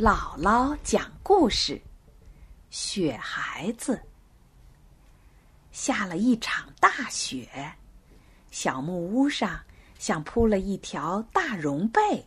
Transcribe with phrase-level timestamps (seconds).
[0.00, 1.78] 姥姥讲故事：
[2.70, 4.00] 雪孩子
[5.72, 7.74] 下了一场大雪，
[8.50, 9.60] 小木屋上
[9.98, 12.26] 像铺了一条大绒被。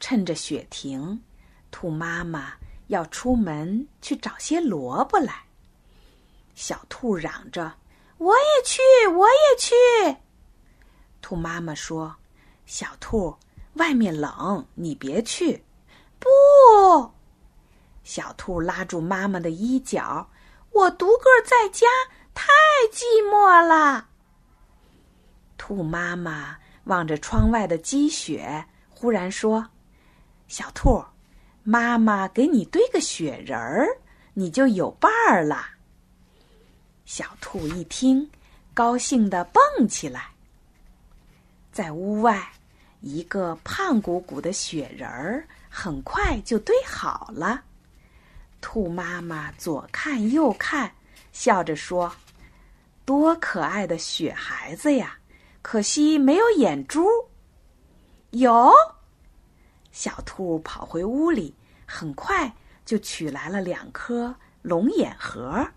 [0.00, 1.22] 趁着雪停，
[1.70, 2.52] 兔妈妈
[2.88, 5.44] 要出门去找些萝卜来。
[6.54, 7.74] 小兔嚷着
[8.18, 8.82] ：“我也去，
[9.16, 10.18] 我也去！”
[11.22, 12.14] 兔妈妈说
[12.66, 13.34] ：“小兔，
[13.76, 15.62] 外面冷，你别去。”
[16.66, 17.12] 不，
[18.02, 20.28] 小兔拉住妈妈的衣角，
[20.72, 21.86] 我独个在家
[22.34, 22.46] 太
[22.92, 24.08] 寂寞了。
[25.56, 29.68] 兔妈妈望着窗外的积雪，忽然说
[30.48, 31.04] ：“小兔，
[31.62, 33.86] 妈妈给你堆个雪人儿，
[34.34, 35.66] 你就有伴儿了。”
[37.06, 38.28] 小兔一听，
[38.74, 40.30] 高兴的蹦起来。
[41.70, 42.52] 在屋外，
[43.00, 45.46] 一个胖鼓鼓的雪人儿。
[45.78, 47.62] 很快就堆好了。
[48.62, 50.90] 兔妈妈左看右看，
[51.32, 52.10] 笑着说
[53.04, 55.18] ：“多可爱的雪孩子呀！
[55.60, 57.06] 可惜没有眼珠。”
[58.32, 58.72] 有。
[59.92, 61.54] 小兔跑回屋里，
[61.84, 62.50] 很快
[62.86, 65.68] 就取来了两颗龙眼核，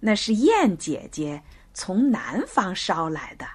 [0.00, 3.46] 那是燕姐姐从南方捎来的。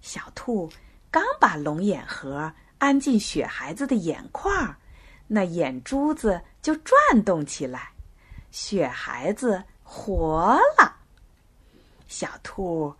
[0.00, 0.72] 小兔
[1.10, 2.50] 刚把龙眼核。
[2.78, 4.76] 安进雪孩子的眼眶，
[5.26, 7.92] 那眼珠子就转动起来，
[8.50, 10.96] 雪孩子活了。
[12.06, 12.94] 小兔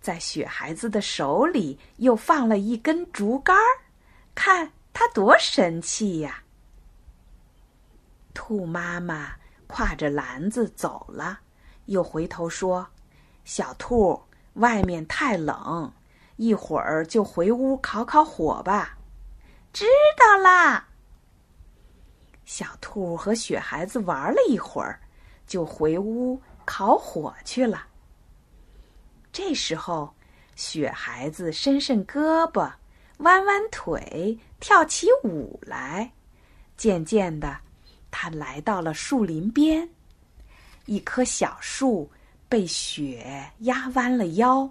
[0.00, 3.56] 在雪孩子的手里又放了一根竹竿
[4.34, 6.42] 看它多神气呀！
[8.32, 9.32] 兔妈妈
[9.68, 11.40] 挎着篮子走了，
[11.86, 12.86] 又回头说
[13.44, 14.22] ：“小兔，
[14.54, 15.92] 外面太冷，
[16.36, 18.96] 一会儿就回屋烤烤火吧。”
[19.76, 19.84] 知
[20.16, 20.88] 道啦。
[22.46, 24.98] 小兔和雪孩子玩了一会儿，
[25.46, 27.86] 就回屋烤火去了。
[29.30, 30.14] 这时候，
[30.54, 32.72] 雪孩子伸伸胳膊，
[33.18, 36.10] 弯弯腿，跳起舞来。
[36.78, 37.58] 渐渐的，
[38.10, 39.86] 他来到了树林边，
[40.86, 42.10] 一棵小树
[42.48, 44.66] 被雪压弯了腰。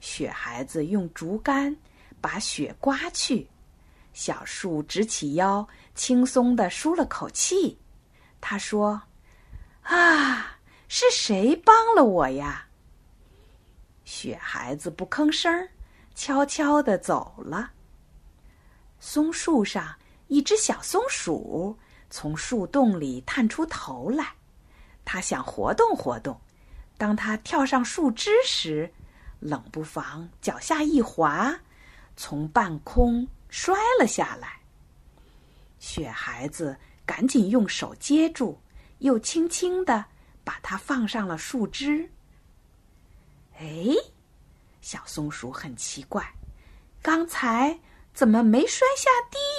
[0.00, 1.74] 雪孩子用竹竿
[2.20, 3.48] 把雪刮去。
[4.12, 7.78] 小树直起腰，轻松地舒了口气。
[8.40, 9.00] 他说
[9.82, 10.58] ：“啊，
[10.88, 12.66] 是谁帮了我呀？”
[14.04, 15.68] 雪孩子不吭声，
[16.14, 17.70] 悄悄地走了。
[19.00, 19.96] 松树上，
[20.28, 21.76] 一只小松鼠
[22.10, 24.34] 从树洞里探出头来，
[25.04, 26.38] 它想活动活动。
[26.98, 28.92] 当它跳上树枝时，
[29.40, 31.58] 冷不防脚下一滑，
[32.16, 33.26] 从半空。
[33.52, 34.60] 摔了下来。
[35.78, 36.74] 雪孩子
[37.04, 38.58] 赶紧用手接住，
[39.00, 40.06] 又轻轻的
[40.42, 42.10] 把它放上了树枝。
[43.58, 43.94] 哎，
[44.80, 46.34] 小松鼠很奇怪，
[47.02, 47.78] 刚才
[48.14, 49.10] 怎么没摔下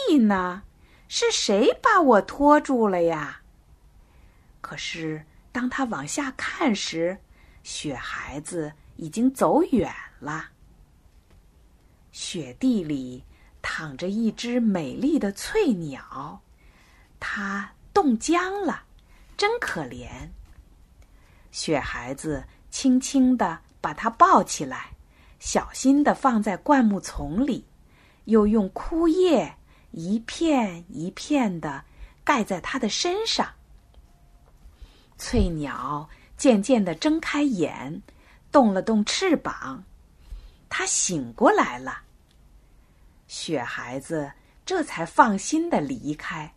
[0.09, 0.63] 地呢？
[1.07, 3.41] 是谁把我拖住了呀？
[4.59, 7.15] 可是当他往下看时，
[7.61, 10.49] 雪孩子已经走远了。
[12.11, 13.23] 雪地里。
[13.63, 16.41] 躺着一只美丽的翠鸟，
[17.19, 18.84] 它冻僵了，
[19.35, 20.07] 真可怜。
[21.51, 24.91] 雪孩子轻轻地把它抱起来，
[25.40, 27.66] 小心地放在灌木丛里，
[28.25, 29.56] 又用枯叶
[29.91, 31.85] 一片一片地
[32.24, 33.50] 盖在它的身上。
[35.18, 38.01] 翠鸟渐渐地睁开眼，
[38.51, 39.84] 动了动翅膀，
[40.68, 42.01] 它醒过来了。
[43.35, 44.31] 雪孩子
[44.63, 46.53] 这才放心的离开。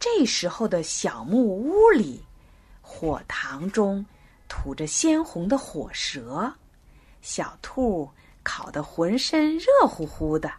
[0.00, 2.24] 这时候的小木屋里，
[2.80, 4.06] 火塘中
[4.48, 6.50] 吐着鲜红的火舌，
[7.20, 8.10] 小兔
[8.42, 10.50] 烤得浑身热乎乎的。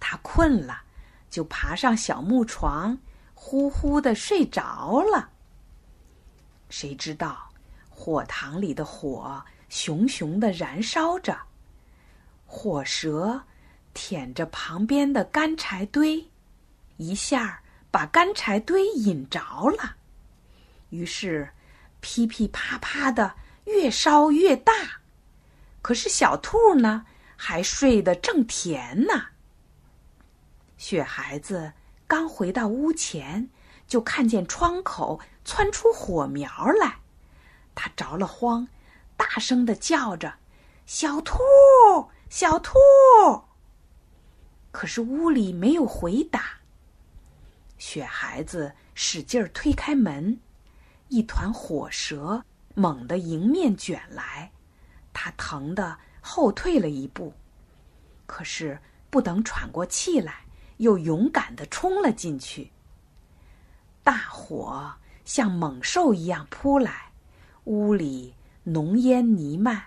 [0.00, 0.82] 它困了，
[1.30, 2.98] 就爬上小木床，
[3.34, 5.30] 呼呼的睡着了。
[6.70, 7.48] 谁知道，
[7.88, 11.38] 火塘里的火熊熊的燃烧着。
[12.50, 13.42] 火蛇
[13.92, 16.28] 舔着旁边的干柴堆，
[16.96, 17.60] 一下
[17.90, 19.96] 把干柴堆引着了。
[20.88, 21.50] 于是，
[22.00, 23.34] 噼噼啪啪的
[23.66, 24.72] 越烧越大。
[25.82, 27.04] 可是小兔呢，
[27.36, 29.26] 还睡得正甜呢。
[30.78, 31.74] 雪孩子
[32.06, 33.50] 刚回到屋前，
[33.86, 36.50] 就看见窗口窜出火苗
[36.80, 37.00] 来，
[37.74, 38.66] 他着了慌，
[39.18, 40.34] 大声的叫着
[40.86, 41.38] ：“小兔！”
[42.30, 42.74] 小兔，
[44.70, 46.58] 可是屋里没有回答。
[47.78, 50.38] 雪孩子使劲儿推开门，
[51.08, 52.44] 一团火舌
[52.74, 54.52] 猛地迎面卷来，
[55.14, 57.32] 他疼得后退了一步。
[58.26, 58.78] 可是
[59.08, 60.44] 不等喘过气来，
[60.76, 62.70] 又勇敢地冲了进去。
[64.04, 64.92] 大火
[65.24, 67.10] 像猛兽一样扑来，
[67.64, 68.34] 屋里
[68.64, 69.82] 浓烟弥漫，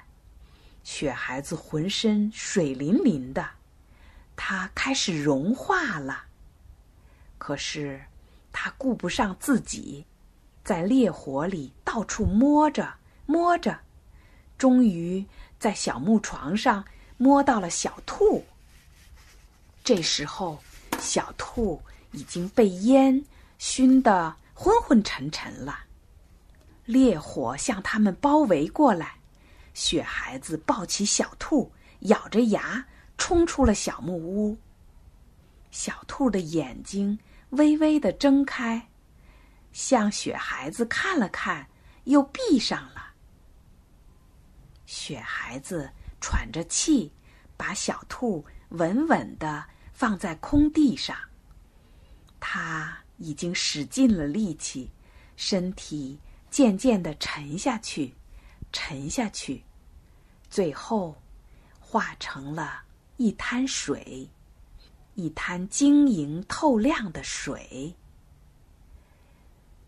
[0.83, 3.48] 雪孩子浑身水淋淋的，
[4.36, 6.25] 他开始融化了。
[7.38, 8.01] 可是
[8.51, 10.06] 他顾不上自己，
[10.63, 12.94] 在烈火里到处摸着
[13.25, 13.80] 摸着，
[14.57, 15.25] 终于
[15.60, 16.84] 在小木床上。
[17.18, 18.44] 摸到了小兔。
[19.84, 20.57] 这时候，
[21.00, 21.80] 小兔
[22.13, 23.24] 已经被烟
[23.60, 25.81] 熏得昏昏沉沉了。
[26.84, 29.18] 烈火向他们包围过来，
[29.73, 31.71] 雪孩子抱起小兔，
[32.01, 32.85] 咬着牙
[33.18, 34.57] 冲出了小木屋。
[35.71, 37.18] 小兔的眼睛
[37.51, 38.89] 微微的睁开，
[39.71, 41.68] 向雪孩子看了看，
[42.03, 43.13] 又闭上了。
[44.85, 45.91] 雪孩子。
[46.24, 47.12] 喘着气，
[47.57, 51.17] 把小兔稳稳的放在空地上。
[52.39, 54.91] 他已经使尽了力气，
[55.35, 56.19] 身体
[56.51, 58.13] 渐渐的沉下去，
[58.71, 59.63] 沉下去，
[60.50, 61.15] 最后
[61.79, 62.81] 化成了
[63.18, 64.29] 一滩水，
[65.15, 67.95] 一滩晶莹透亮的水。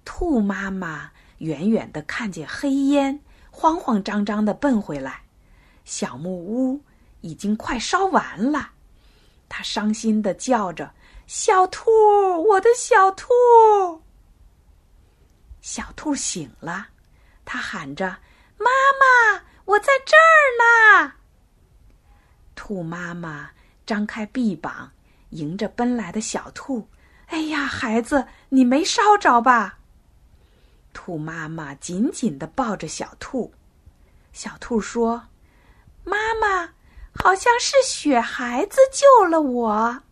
[0.05, 3.19] 兔妈妈远远的看见黑烟，
[3.49, 5.23] 慌慌张张的奔回来。
[5.85, 6.81] 小木屋
[7.21, 8.71] 已经快烧完了，
[9.47, 10.93] 它伤心的叫着
[11.27, 11.89] ：“小兔，
[12.49, 13.27] 我的小兔！”
[15.61, 16.87] 小兔醒了，
[17.45, 18.17] 它喊着
[18.63, 21.13] ：“妈妈，我在这儿呢！”
[22.55, 23.51] 兔妈妈
[23.85, 24.91] 张开臂膀，
[25.31, 26.87] 迎着奔来的小兔
[27.27, 29.79] ：“哎呀，孩子，你没烧着吧？”
[30.93, 33.53] 兔妈妈紧紧的抱着小兔，
[34.31, 35.23] 小兔说。
[36.05, 36.73] 妈妈，
[37.15, 40.03] 好像是雪孩子救了我。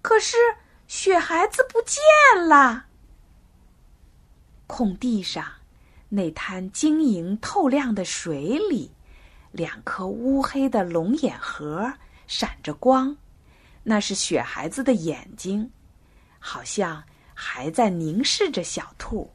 [0.00, 0.36] 可是
[0.86, 2.00] 雪孩子不见
[2.48, 2.86] 了。
[4.68, 5.44] 空地上，
[6.08, 8.90] 那滩晶莹透亮的水里，
[9.52, 11.92] 两颗乌黑的龙眼核
[12.26, 13.16] 闪着光，
[13.82, 15.70] 那是雪孩子的眼睛，
[16.38, 17.02] 好像
[17.34, 19.30] 还在凝视着小兔。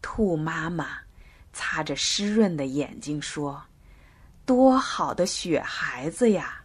[0.00, 0.98] 兔妈妈
[1.52, 3.62] 擦着湿润的眼睛说。
[4.44, 6.62] 多好的雪孩子呀！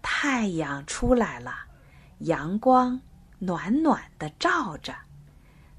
[0.00, 1.54] 太阳出来了，
[2.20, 2.98] 阳光
[3.38, 4.96] 暖暖的照着，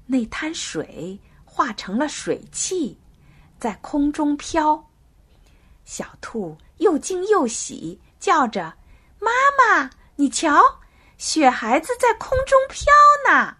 [0.06, 1.18] 那滩水
[1.52, 2.96] 化成了水汽，
[3.58, 4.88] 在空中飘。
[5.84, 8.76] 小兔又惊又喜，叫着
[9.18, 10.62] ：“妈妈，你瞧，
[11.18, 12.84] 雪孩子在空中飘
[13.28, 13.56] 呢！”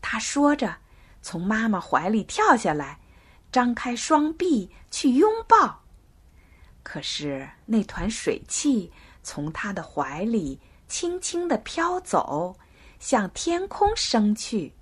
[0.00, 0.76] 他说着，
[1.20, 3.00] 从妈妈怀里跳下来，
[3.50, 5.82] 张开双臂去拥抱。
[6.84, 8.92] 可是那团水汽
[9.24, 12.56] 从他的怀里轻轻地飘走，
[13.00, 14.72] 向天空升去，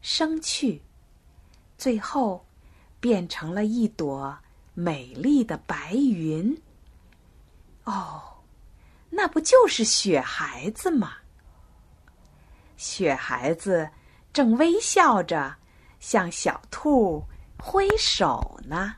[0.00, 0.80] 升去，
[1.78, 2.44] 最后
[3.00, 4.36] 变成了一朵
[4.74, 6.60] 美丽的白云。
[7.84, 8.20] 哦，
[9.08, 11.12] 那不就是雪孩子吗？
[12.76, 13.88] 雪孩子
[14.32, 15.56] 正微笑着
[16.00, 17.24] 向小兔
[17.58, 18.96] 挥手呢。